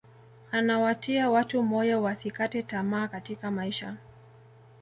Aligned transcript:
anawatia 0.51 1.29
watu 1.29 1.63
moyo 1.63 2.01
wasikate 2.03 2.63
tamaa 2.63 3.07
katika 3.07 3.51
maisha 3.51 3.95